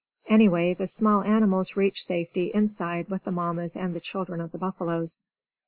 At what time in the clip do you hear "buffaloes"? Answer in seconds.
4.57-5.21